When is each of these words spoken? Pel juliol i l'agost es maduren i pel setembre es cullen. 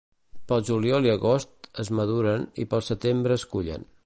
Pel 0.51 0.63
juliol 0.69 1.05
i 1.07 1.11
l'agost 1.11 1.69
es 1.85 1.93
maduren 2.01 2.49
i 2.65 2.69
pel 2.73 2.87
setembre 2.91 3.41
es 3.43 3.51
cullen. 3.55 3.91